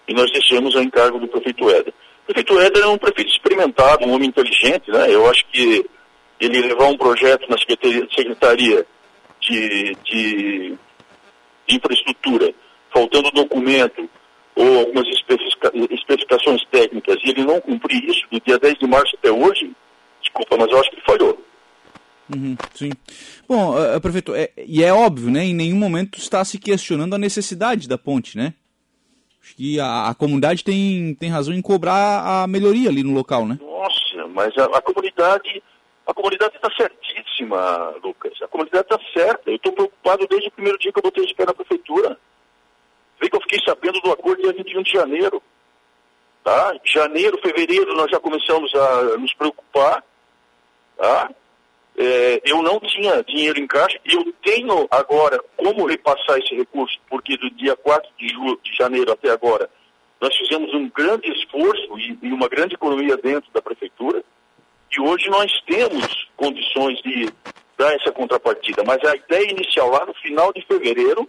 e 0.09 0.15
nós 0.15 0.33
deixamos 0.33 0.75
a 0.75 0.83
encargo 0.83 1.19
do 1.19 1.29
prefeito 1.29 1.69
Éder. 1.69 1.93
O 2.23 2.33
prefeito 2.33 2.59
Éder 2.59 2.83
é 2.85 2.87
um 2.87 2.97
prefeito 2.97 3.31
experimentado, 3.31 4.07
um 4.07 4.15
homem 4.15 4.31
inteligente, 4.31 4.91
né? 4.91 5.15
Eu 5.15 5.29
acho 5.29 5.45
que 5.53 5.85
ele 6.41 6.63
levar 6.63 6.87
um 6.87 6.97
projeto 6.97 7.47
na 7.51 7.59
Secretaria 7.59 8.87
de, 9.41 9.97
de, 10.05 10.77
de 11.67 11.77
Infraestrutura, 11.77 12.55
faltando 12.91 13.31
documento 13.31 14.09
ou 14.57 14.79
algumas 14.81 15.07
especificações 15.09 15.52
técnicas, 16.71 17.17
e 17.25 17.31
ele 17.31 17.45
não 17.45 17.61
cumprir 17.61 18.03
isso 18.05 18.23
do 18.31 18.41
dia 18.41 18.59
10 18.59 18.79
de 18.79 18.87
março 18.87 19.17
até 19.17 19.31
hoje, 19.31 19.71
desculpa, 20.21 20.57
mas 20.57 20.71
eu 20.71 20.81
acho 20.81 20.91
que 20.91 20.97
ele 20.97 21.05
falhou. 21.05 21.45
Uhum, 22.35 22.57
sim. 22.75 22.91
Bom, 23.47 23.75
uh, 23.77 24.01
prefeito, 24.01 24.35
é, 24.35 24.51
e 24.57 24.83
é 24.83 24.93
óbvio, 24.93 25.31
né? 25.31 25.45
Em 25.45 25.55
nenhum 25.55 25.77
momento 25.77 26.19
está 26.19 26.45
se 26.45 26.59
questionando 26.59 27.15
a 27.15 27.19
necessidade 27.19 27.89
da 27.89 27.99
ponte, 27.99 28.37
né? 28.37 28.55
Acho 29.43 29.57
que 29.57 29.79
a, 29.79 30.09
a, 30.09 30.15
comunidade 30.15 30.63
tem, 30.65 31.15
tem 31.17 31.29
razão 31.29 31.53
em 31.53 31.61
cobrar 31.61 32.43
a 32.45 32.47
melhoria 32.47 32.89
ali 32.89 33.03
no 33.03 33.13
local, 33.13 33.47
né? 33.47 33.59
Nossa, 33.61 34.29
mas 34.29 34.57
a, 34.57 34.65
a 34.65 34.81
comunidade 34.81 35.63
a 36.07 36.13
comunidade 36.13 36.57
está 36.57 36.69
certíssima, 36.77 37.95
Lucas. 38.03 38.33
A 38.43 38.49
comunidade 38.49 38.87
está 38.91 38.99
certa. 39.15 39.51
Eu 39.51 39.57
estou 39.57 39.73
preocupado 39.73 40.27
desde 40.27 40.49
o 40.49 40.53
primeiro 40.53 40.79
dia 40.79 40.93
que 40.93 40.99
eu 40.99 41.03
botei 41.03 41.25
de 41.25 41.35
pé 41.35 41.47
na 41.47 41.55
prefeitura. 41.55 42.19
Vê 43.21 43.31
que 43.31 43.37
eu 43.37 43.41
fiquei 43.43 43.61
sabendo 43.65 44.01
do 44.01 44.11
acordo 44.11 44.43
dia 44.43 44.53
21 44.53 44.83
de 44.83 44.93
janeiro. 44.93 45.43
Tá? 46.45 46.75
Janeiro, 46.85 47.39
fevereiro, 47.41 47.95
nós 47.95 48.11
já 48.11 48.19
começamos 48.19 48.75
a 48.75 49.19
nos 49.19 49.33
preocupar. 49.35 50.03
Tá? 50.97 51.31
é, 51.97 52.41
eu 52.45 52.63
não 52.63 52.81
tinha 52.81 53.23
dinheiro 53.23 53.59
em 53.59 53.67
caixa 53.67 53.99
eu 54.05 54.33
tenho 54.43 54.87
agora 54.91 55.39
como 55.57 55.87
repassar 55.87 56.39
esse 56.39 56.55
recurso, 56.55 56.99
porque 57.09 57.37
do 57.37 57.51
dia 57.51 57.77
4 57.77 58.09
de, 58.19 58.29
julho, 58.29 58.59
de 58.63 58.75
janeiro 58.75 59.13
até 59.13 59.31
agora 59.31 59.69
nós 60.21 60.35
fizemos 60.37 60.73
um 60.73 60.89
grande 60.89 61.31
esforço 61.33 61.99
e, 61.99 62.19
e 62.23 62.33
uma 62.33 62.49
grande 62.49 62.75
economia 62.75 63.17
dentro 63.17 63.51
da 63.53 63.61
prefeitura 63.61 64.25
e 64.91 65.01
hoje 65.01 65.29
nós 65.29 65.51
temos 65.67 66.29
condições 66.37 67.01
de 67.03 67.31
dar 67.77 67.95
essa 67.95 68.13
contrapartida. 68.13 68.83
Mas 68.85 69.03
a 69.05 69.17
ideia 69.17 69.51
inicial 69.51 69.91
lá 69.91 70.05
no 70.07 70.15
final 70.15 70.53
de 70.53 70.65
fevereiro 70.67 71.27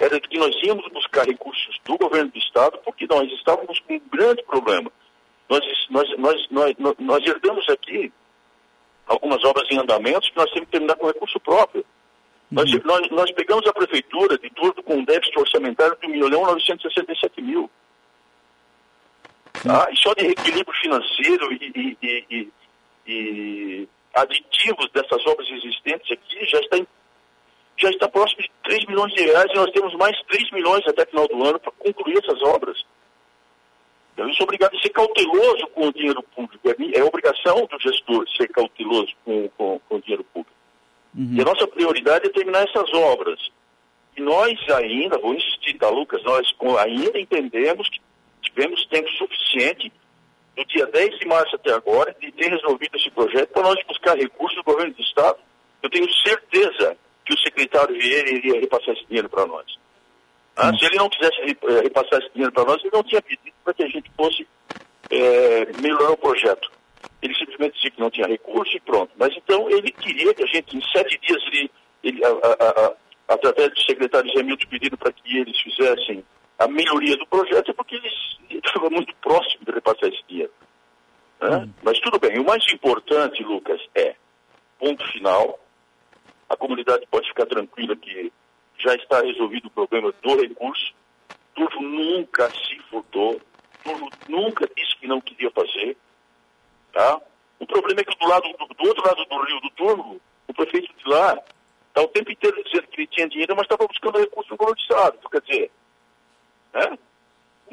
era 0.00 0.20
de 0.20 0.28
que 0.28 0.38
nós 0.38 0.54
íamos 0.62 0.86
buscar 0.92 1.26
recursos 1.26 1.78
do 1.84 1.96
governo 1.96 2.30
do 2.30 2.38
estado 2.38 2.78
porque 2.84 3.06
nós 3.06 3.30
estávamos 3.32 3.78
com 3.80 3.94
um 3.94 4.00
grande 4.10 4.42
problema. 4.44 4.90
Nós, 5.48 5.60
nós, 5.90 6.18
nós, 6.18 6.46
nós, 6.50 6.94
nós 6.98 7.26
herdamos 7.26 7.68
aqui 7.68 8.12
algumas 9.06 9.44
obras 9.44 9.68
em 9.70 9.78
andamento 9.78 10.30
que 10.30 10.36
nós 10.36 10.50
temos 10.50 10.66
que 10.66 10.72
terminar 10.72 10.96
com 10.96 11.06
recurso 11.06 11.38
próprio. 11.40 11.84
Uhum. 12.50 12.58
Nós, 12.58 12.84
nós, 12.84 13.10
nós, 13.10 13.30
pegamos 13.32 13.66
a 13.66 13.72
prefeitura 13.72 14.38
de 14.38 14.50
tudo 14.50 14.82
com 14.82 14.96
um 14.96 15.04
déficit 15.04 15.38
orçamentário 15.38 15.96
de 16.00 16.06
1 16.06 16.10
milhão 16.10 16.30
967 16.30 17.42
mil. 17.42 17.70
Tá? 19.62 19.88
E 19.90 19.96
só 19.96 20.12
de 20.14 20.22
reequilíbrio 20.24 20.78
financeiro 20.80 21.52
e, 21.52 21.96
e, 22.02 22.28
e, 22.30 22.52
e, 23.06 23.88
aditivos 24.14 24.90
dessas 24.92 25.26
obras 25.26 25.48
existentes 25.48 26.10
aqui 26.10 26.44
já 26.46 26.60
está, 26.60 26.78
em, 26.78 26.86
já 27.76 27.90
está 27.90 28.08
próximo 28.08 28.42
de 28.42 28.50
3 28.62 28.86
milhões 28.86 29.12
de 29.12 29.22
reais 29.22 29.50
e 29.50 29.56
nós 29.56 29.70
temos 29.70 29.94
mais 29.94 30.16
3 30.28 30.50
milhões 30.52 30.86
até 30.86 31.04
final 31.06 31.26
do 31.28 31.44
ano 31.44 31.58
para 31.58 31.72
concluir 31.72 32.18
essas 32.18 32.40
obras. 32.42 32.84
Eu 34.16 34.32
sou 34.34 34.44
obrigado 34.44 34.76
a 34.76 34.80
ser 34.80 34.90
cauteloso 34.90 35.66
com 35.68 35.88
o 35.88 35.92
dinheiro 35.92 36.22
público. 36.22 36.68
É, 36.68 36.98
é 36.98 37.02
obrigação 37.02 37.66
do 37.66 37.78
gestor 37.80 38.24
ser 38.36 38.48
cauteloso 38.48 39.12
com, 39.24 39.48
com, 39.50 39.80
com 39.88 39.96
o 39.96 40.00
dinheiro 40.00 40.24
público. 40.24 40.56
Uhum. 41.16 41.34
E 41.34 41.40
a 41.40 41.44
nossa 41.44 41.66
prioridade 41.66 42.26
é 42.26 42.30
terminar 42.30 42.64
essas 42.64 42.92
obras. 42.94 43.40
E 44.16 44.20
nós 44.20 44.56
ainda, 44.70 45.18
vou 45.18 45.34
insistir, 45.34 45.74
tá, 45.74 45.88
Lucas? 45.88 46.22
Nós 46.22 46.46
ainda 46.78 47.18
entendemos 47.18 47.88
que 47.88 48.00
tivemos 48.42 48.86
tempo 48.86 49.08
suficiente, 49.10 49.92
do 50.56 50.64
dia 50.66 50.86
10 50.86 51.18
de 51.18 51.26
março 51.26 51.56
até 51.56 51.72
agora, 51.72 52.14
de 52.20 52.30
ter 52.32 52.50
resolvido 52.50 52.96
esse 52.96 53.10
projeto 53.10 53.50
para 53.50 53.62
nós 53.62 53.76
buscar 53.86 54.16
recursos 54.16 54.56
do 54.56 54.64
governo 54.64 54.94
do 54.94 55.02
Estado. 55.02 55.38
Eu 55.82 55.90
tenho 55.90 56.12
certeza 56.26 56.96
que 57.24 57.34
o 57.34 57.38
secretário 57.38 57.98
Vieira 57.98 58.30
iria 58.30 58.60
repassar 58.60 58.94
esse 58.94 59.06
dinheiro 59.06 59.28
para 59.28 59.46
nós. 59.46 59.66
Ah, 60.56 60.72
se 60.76 60.84
ele 60.84 60.96
não 60.96 61.08
quisesse 61.08 61.40
eh, 61.40 61.80
repassar 61.82 62.20
esse 62.20 62.30
dinheiro 62.32 62.52
para 62.52 62.64
nós, 62.64 62.80
ele 62.80 62.94
não 62.94 63.02
tinha 63.02 63.20
pedido 63.20 63.52
para 63.64 63.74
que 63.74 63.82
a 63.82 63.88
gente 63.88 64.10
fosse 64.16 64.46
é, 65.10 65.66
melhorar 65.80 66.10
o 66.10 66.16
projeto. 66.16 66.70
Ele 67.20 67.34
simplesmente 67.34 67.74
disse 67.74 67.90
que 67.90 68.00
não 68.00 68.10
tinha 68.10 68.26
recurso 68.26 68.76
e 68.76 68.80
pronto. 68.80 69.10
Mas 69.16 69.34
então 69.36 69.68
ele 69.70 69.90
queria 69.90 70.32
que 70.32 70.44
a 70.44 70.46
gente, 70.46 70.76
em 70.76 70.82
sete 70.92 71.18
dias, 71.18 71.42
ele, 71.48 71.70
ele 72.04 72.24
a, 72.24 72.28
a, 72.28 72.86
a, 72.86 72.92
através 73.34 73.70
do 73.70 73.80
secretário 73.80 74.30
Zé 74.32 74.42
Milton, 74.42 74.68
pedindo 74.68 74.96
para 74.96 75.12
que 75.12 75.38
eles 75.38 75.58
fizessem 75.60 76.24
a 76.64 76.68
melhoria 76.68 77.16
do 77.16 77.26
projeto, 77.26 77.70
é 77.70 77.74
porque 77.74 77.96
eles 77.96 78.38
estavam 78.50 78.90
muito 78.90 79.14
próximos 79.16 79.64
de 79.66 79.72
repassar 79.72 80.08
esse 80.08 80.22
dinheiro. 80.26 80.52
Né? 81.40 81.56
Hum. 81.58 81.72
Mas 81.82 82.00
tudo 82.00 82.18
bem. 82.18 82.38
O 82.38 82.44
mais 82.44 82.64
importante, 82.72 83.42
Lucas, 83.42 83.80
é, 83.94 84.16
ponto 84.78 85.06
final, 85.12 85.58
a 86.48 86.56
comunidade 86.56 87.06
pode 87.10 87.28
ficar 87.28 87.46
tranquila 87.46 87.94
que 87.96 88.32
já 88.78 88.94
está 88.94 89.20
resolvido 89.20 89.66
o 89.66 89.70
problema 89.70 90.12
do 90.22 90.40
recurso. 90.40 90.94
Turvo 91.54 91.82
nunca 91.82 92.50
se 92.50 92.78
furtou, 92.90 93.40
Turvo 93.82 94.08
nunca 94.28 94.68
disse 94.76 94.96
que 94.96 95.06
não 95.06 95.20
queria 95.20 95.50
fazer. 95.50 95.96
Tá? 96.92 97.20
O 97.58 97.66
problema 97.66 98.00
é 98.00 98.04
que 98.04 98.18
do, 98.18 98.26
lado, 98.26 98.48
do, 98.48 98.74
do 98.74 98.88
outro 98.88 99.06
lado 99.06 99.24
do 99.24 99.42
rio 99.44 99.60
do 99.60 99.70
Turvo, 99.70 100.20
o 100.48 100.54
prefeito 100.54 100.92
de 100.96 101.08
lá 101.08 101.38
está 101.88 102.02
o 102.02 102.08
tempo 102.08 102.32
inteiro 102.32 102.62
dizendo 102.64 102.88
que 102.88 103.00
ele 103.02 103.06
tinha 103.06 103.28
dinheiro, 103.28 103.54
mas 103.54 103.64
estava 103.64 103.86
buscando 103.86 104.18
recurso 104.18 104.56
no. 104.58 105.14
Então, 105.18 105.30
quer 105.30 105.40
dizer, 105.42 105.70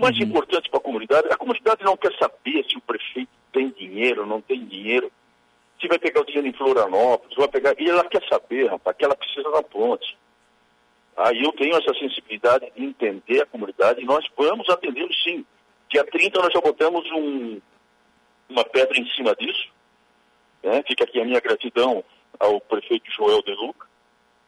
mais 0.01 0.17
uhum. 0.17 0.23
importante 0.23 0.69
para 0.69 0.79
a 0.79 0.83
comunidade, 0.83 1.27
a 1.29 1.37
comunidade 1.37 1.83
não 1.83 1.95
quer 1.95 2.13
saber 2.17 2.65
se 2.69 2.77
o 2.77 2.81
prefeito 2.81 3.31
tem 3.53 3.69
dinheiro, 3.69 4.25
não 4.25 4.41
tem 4.41 4.65
dinheiro, 4.65 5.11
se 5.79 5.87
vai 5.87 5.97
pegar 5.97 6.21
o 6.21 6.25
dinheiro 6.25 6.47
em 6.47 6.53
Florianópolis, 6.53 7.35
vai 7.35 7.47
pegar. 7.47 7.75
E 7.79 7.89
ela 7.89 8.03
quer 8.05 8.23
saber, 8.27 8.69
rapaz, 8.69 8.95
que 8.95 9.05
ela 9.05 9.15
precisa 9.15 9.49
da 9.51 9.63
ponte. 9.63 10.17
Aí 11.17 11.43
eu 11.43 11.51
tenho 11.53 11.75
essa 11.75 11.93
sensibilidade 11.93 12.71
de 12.75 12.83
entender 12.83 13.41
a 13.41 13.45
comunidade 13.45 14.01
e 14.01 14.05
nós 14.05 14.25
vamos 14.37 14.69
atendê-los 14.69 15.23
sim. 15.23 15.45
Dia 15.89 16.03
30 16.05 16.39
nós 16.39 16.53
já 16.53 16.61
botamos 16.61 17.05
um, 17.11 17.59
uma 18.49 18.63
pedra 18.63 18.97
em 18.97 19.07
cima 19.09 19.35
disso. 19.35 19.69
Né? 20.63 20.83
Fica 20.87 21.03
aqui 21.03 21.19
a 21.19 21.25
minha 21.25 21.39
gratidão 21.39 22.03
ao 22.39 22.61
prefeito 22.61 23.11
Joel 23.11 23.41
De 23.41 23.53
Luca, 23.53 23.87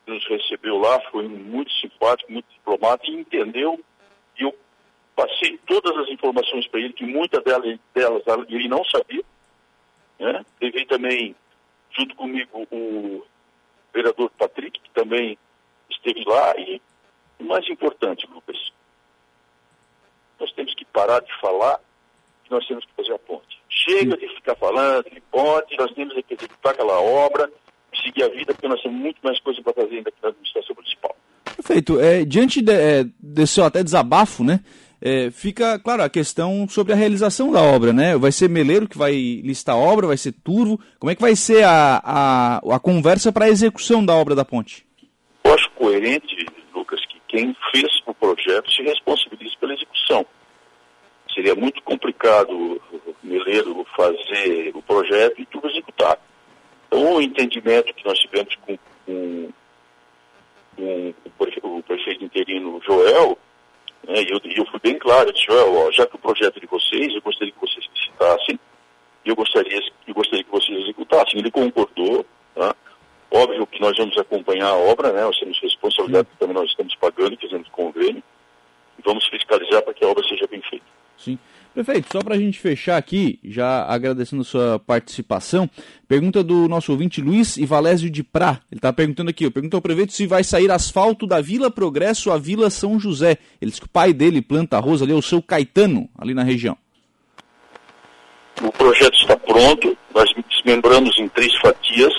que 0.05 0.11
nos 0.11 0.25
recebeu 0.27 0.77
lá, 0.77 0.99
foi 1.11 1.27
muito 1.27 1.71
simpático, 1.73 2.31
muito 2.31 2.47
diplomático 2.53 3.11
e 3.11 3.19
entendeu. 3.19 3.79
E 4.39 4.43
eu 4.43 4.55
passei 5.15 5.57
todas 5.65 5.95
as 5.97 6.09
informações 6.09 6.67
para 6.67 6.79
ele, 6.79 6.93
que 6.93 7.05
muitas 7.05 7.43
delas, 7.43 7.79
delas 7.93 8.23
ele 8.49 8.67
não 8.67 8.83
sabia. 8.85 9.23
Né? 10.19 10.45
Levei 10.61 10.85
também, 10.85 11.35
junto 11.91 12.15
comigo, 12.15 12.67
o 12.71 13.25
vereador 13.93 14.31
Patrick, 14.37 14.79
que 14.79 14.89
também 14.91 15.37
esteve 15.89 16.23
lá. 16.25 16.53
E 16.57 16.81
o 17.39 17.43
mais 17.43 17.67
importante, 17.69 18.27
Lucas, 18.31 18.71
nós 20.39 20.51
temos 20.53 20.73
que 20.75 20.85
parar 20.85 21.21
de 21.21 21.39
falar 21.39 21.79
que 22.43 22.51
nós 22.51 22.65
temos 22.67 22.85
que 22.85 22.93
fazer 22.93 23.13
a 23.13 23.19
ponte. 23.19 23.61
Chega 23.69 24.17
de 24.17 24.27
ficar 24.35 24.55
falando 24.55 25.09
de 25.09 25.21
ponte, 25.21 25.77
nós 25.77 25.91
temos 25.93 26.13
que 26.13 26.33
executar 26.33 26.73
aquela 26.73 26.99
obra 26.99 27.51
seguir 28.01 28.23
a 28.23 28.29
vida, 28.29 28.53
porque 28.53 28.67
nós 28.67 28.81
temos 28.81 28.99
muito 28.99 29.19
mais 29.23 29.39
coisa 29.39 29.61
para 29.61 29.73
fazer 29.73 29.95
ainda 29.95 30.09
aqui 30.09 30.17
na 30.21 30.29
administração 30.29 30.75
municipal. 30.75 31.15
Perfeito. 31.55 31.99
É, 31.99 32.25
diante 32.25 32.61
de, 32.61 32.71
é, 32.71 33.05
desse 33.19 33.61
até 33.61 33.83
desabafo, 33.83 34.43
né? 34.43 34.59
É, 35.05 35.29
fica, 35.31 35.77
claro, 35.79 36.01
a 36.01 36.09
questão 36.09 36.65
sobre 36.69 36.93
a 36.93 36.95
realização 36.95 37.51
da 37.51 37.61
obra, 37.61 37.91
né? 37.91 38.17
Vai 38.17 38.31
ser 38.31 38.49
Meleiro 38.49 38.87
que 38.87 38.97
vai 38.97 39.11
listar 39.11 39.75
a 39.75 39.77
obra, 39.77 40.07
vai 40.07 40.15
ser 40.15 40.31
Turvo. 40.31 40.79
Como 40.97 41.11
é 41.11 41.15
que 41.15 41.21
vai 41.21 41.35
ser 41.35 41.65
a, 41.65 42.01
a, 42.01 42.75
a 42.75 42.79
conversa 42.79 43.29
para 43.29 43.43
a 43.43 43.49
execução 43.49 44.05
da 44.05 44.15
obra 44.15 44.33
da 44.33 44.45
ponte? 44.45 44.85
Eu 45.43 45.53
acho 45.53 45.69
coerente, 45.71 46.45
Lucas, 46.73 47.05
que 47.07 47.21
quem 47.27 47.53
fez 47.73 47.91
o 48.07 48.13
projeto 48.13 48.71
se 48.71 48.81
responsabilize 48.81 49.57
pela 49.57 49.73
execução. 49.73 50.25
Seria 51.35 51.53
muito 51.53 51.83
complicado 51.83 52.81
Meleiro 53.21 53.85
fazer 53.97 54.71
o 54.73 54.81
projeto 54.81 55.41
e 55.41 55.45
tudo 55.47 55.67
executar. 55.67 56.17
Então, 56.87 57.15
o 57.15 57.21
entendimento 57.21 57.93
que 57.93 58.05
nós 58.05 58.17
tivemos 58.19 58.55
com, 58.55 58.77
com, 59.05 59.51
com 61.61 61.77
o 61.77 61.83
prefeito 61.83 62.23
interino 62.23 62.81
Joel 62.85 63.37
né? 64.07 64.21
E 64.21 64.29
eu, 64.31 64.39
eu 64.43 64.65
fui 64.65 64.79
bem 64.81 64.97
claro, 64.97 65.29
eu 65.29 65.33
disse, 65.33 65.47
ó, 65.49 65.91
já 65.91 66.05
que 66.05 66.15
o 66.15 66.19
projeto 66.19 66.59
de 66.59 66.67
vocês, 66.67 67.13
eu 67.13 67.21
gostaria 67.21 67.51
que 67.51 67.59
vocês 67.59 67.85
licitassem, 67.93 68.59
e 69.25 69.29
eu 69.29 69.35
gostaria, 69.35 69.79
eu 70.07 70.13
gostaria 70.13 70.43
que 70.43 70.51
vocês 70.51 70.77
executassem. 70.83 71.39
Ele 71.39 71.51
concordou, 71.51 72.25
tá? 72.53 72.75
Óbvio 73.31 73.65
que 73.65 73.81
nós 73.81 73.97
vamos 73.97 74.17
acompanhar 74.17 74.67
a 74.67 74.75
obra, 74.75 75.11
né? 75.11 75.23
Nós 75.23 75.39
temos 75.39 75.59
responsabilidade, 75.59 76.27
Sim. 76.29 76.37
também 76.39 76.55
nós 76.55 76.69
estamos 76.69 76.93
pagando, 76.95 77.39
fazendo 77.39 77.69
convênio, 77.71 78.23
e 78.99 79.01
vamos 79.03 79.25
fiscalizar 79.27 79.81
para 79.81 79.93
que 79.93 80.03
a 80.03 80.07
obra 80.07 80.23
seja 80.27 80.45
bem 80.47 80.61
feita. 80.61 80.85
Sim. 81.17 81.39
Prefeito, 81.73 82.07
só 82.11 82.19
para 82.19 82.35
a 82.35 82.37
gente 82.37 82.59
fechar 82.59 82.97
aqui, 82.97 83.39
já 83.43 83.83
agradecendo 83.85 84.43
sua 84.43 84.77
participação, 84.77 85.67
pergunta 86.07 86.43
do 86.43 86.67
nosso 86.67 86.91
ouvinte 86.91 87.19
Luiz 87.19 87.57
Ivalésio 87.57 88.11
de 88.11 88.21
Prá. 88.21 88.59
Ele 88.71 88.77
está 88.77 88.93
perguntando 88.93 89.31
aqui, 89.31 89.49
pergunta 89.49 89.75
ao 89.75 89.81
prefeito 89.81 90.13
se 90.13 90.27
vai 90.27 90.43
sair 90.43 90.69
asfalto 90.69 91.25
da 91.25 91.41
Vila 91.41 91.71
Progresso 91.71 92.29
à 92.29 92.37
Vila 92.37 92.69
São 92.69 92.99
José. 92.99 93.39
Ele 93.59 93.71
diz 93.71 93.79
que 93.79 93.87
o 93.87 93.89
pai 93.89 94.13
dele 94.13 94.39
planta 94.39 94.77
arroz 94.77 95.01
ali, 95.01 95.13
é 95.13 95.15
o 95.15 95.21
seu 95.21 95.41
Caetano, 95.41 96.07
ali 96.15 96.35
na 96.35 96.43
região. 96.43 96.77
O 98.61 98.71
projeto 98.71 99.15
está 99.15 99.35
pronto, 99.35 99.97
nós 100.13 100.29
desmembramos 100.47 101.17
em 101.17 101.27
três 101.27 101.55
fatias 101.59 102.13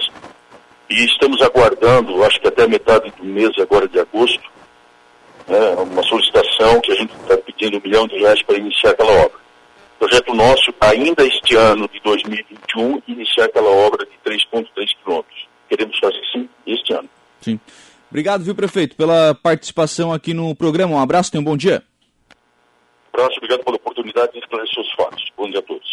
e 0.91 1.05
estamos 1.05 1.41
aguardando, 1.41 2.25
acho 2.25 2.41
que 2.41 2.49
até 2.49 2.65
a 2.65 2.69
metade 2.69 3.13
do 3.17 3.25
mês 3.25 3.57
agora 3.61 3.87
de 3.87 4.01
agosto, 4.01 4.43
né, 5.47 5.77
uma 5.79 6.03
solicitação 6.03 6.81
que 6.81 6.91
a 6.91 6.97
gente 6.97 7.15
está 7.15 7.37
pedindo 7.37 7.79
um 7.79 7.81
milhão 7.81 8.09
de 8.09 8.19
reais 8.19 8.43
para 8.43 8.59
iniciar 8.59 8.91
aquela 8.91 9.13
obra. 9.13 9.44
Projeto 10.05 10.35
nosso, 10.35 10.71
ainda 10.83 11.25
este 11.25 11.57
ano 11.57 11.89
de 11.89 11.99
2021, 12.01 13.01
iniciar 13.09 13.47
aquela 13.47 13.71
obra 13.71 14.05
de 14.05 14.13
3,3 14.23 14.67
quilômetros. 15.03 15.49
Queremos 15.67 15.99
fazer 15.99 16.21
sim 16.31 16.47
este 16.67 16.93
ano. 16.93 17.09
Sim. 17.41 17.59
Obrigado, 18.11 18.45
viu, 18.45 18.55
prefeito, 18.55 18.97
pela 18.97 19.35
participação 19.35 20.13
aqui 20.13 20.35
no 20.35 20.55
programa. 20.55 20.97
Um 20.97 21.01
abraço, 21.01 21.33
tenha 21.33 21.41
um 21.41 21.45
bom 21.45 21.57
dia. 21.57 21.83
Um 23.15 23.19
abraço, 23.19 23.39
obrigado 23.39 23.65
pela 23.65 23.77
oportunidade 23.77 24.33
de 24.35 24.41
esclarecer 24.41 24.79
os 24.79 24.93
fatos. 24.93 25.25
Bom 25.39 25.49
dia 25.49 25.61
a 25.61 25.63
todos. 25.63 25.91